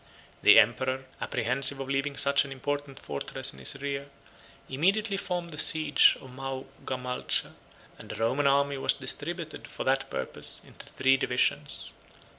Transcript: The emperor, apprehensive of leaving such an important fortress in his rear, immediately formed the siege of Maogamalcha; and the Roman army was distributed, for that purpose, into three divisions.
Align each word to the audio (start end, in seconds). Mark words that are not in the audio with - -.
The 0.41 0.57
emperor, 0.57 1.05
apprehensive 1.21 1.79
of 1.79 1.87
leaving 1.87 2.17
such 2.17 2.43
an 2.43 2.51
important 2.51 2.97
fortress 2.97 3.53
in 3.53 3.59
his 3.59 3.79
rear, 3.79 4.09
immediately 4.67 5.15
formed 5.15 5.51
the 5.51 5.59
siege 5.59 6.17
of 6.19 6.31
Maogamalcha; 6.31 7.53
and 7.99 8.09
the 8.09 8.15
Roman 8.15 8.47
army 8.47 8.79
was 8.79 8.93
distributed, 8.93 9.67
for 9.67 9.83
that 9.83 10.09
purpose, 10.09 10.59
into 10.65 10.87
three 10.87 11.17
divisions. 11.17 11.91